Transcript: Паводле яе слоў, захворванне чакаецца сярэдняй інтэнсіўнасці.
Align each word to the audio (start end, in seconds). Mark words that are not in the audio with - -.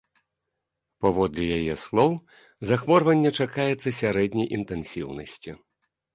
Паводле 1.05 1.45
яе 1.57 1.75
слоў, 1.81 2.11
захворванне 2.71 3.31
чакаецца 3.45 3.95
сярэдняй 4.01 4.47
інтэнсіўнасці. 4.61 5.51